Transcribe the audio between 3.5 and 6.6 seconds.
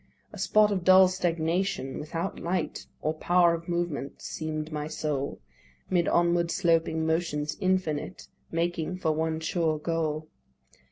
of movement, seem'd my soul, 'Mid onward